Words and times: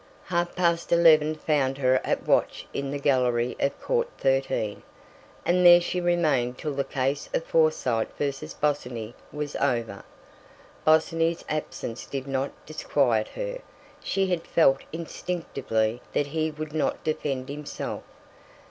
Half 0.25 0.55
past 0.55 0.91
eleven 0.91 1.35
found 1.35 1.77
her 1.77 2.01
at 2.03 2.25
watch 2.27 2.65
in 2.73 2.89
the 2.89 2.97
gallery 2.97 3.55
of 3.59 3.79
Court 3.79 4.07
XIII., 4.19 4.79
and 5.45 5.63
there 5.63 5.79
she 5.79 6.01
remained 6.01 6.57
till 6.57 6.73
the 6.73 6.83
case 6.83 7.29
of 7.35 7.45
Forsyte 7.45 8.09
v. 8.17 8.31
Bosinney 8.59 9.13
was 9.31 9.55
over. 9.57 10.03
Bosinney's 10.85 11.45
absence 11.47 12.07
did 12.07 12.25
not 12.25 12.49
disquiet 12.65 13.27
her; 13.35 13.59
she 14.03 14.25
had 14.25 14.41
felt 14.47 14.81
instinctively 14.91 16.01
that 16.13 16.25
he 16.25 16.49
would 16.49 16.73
not 16.73 17.03
defend 17.03 17.47
himself. 17.49 18.01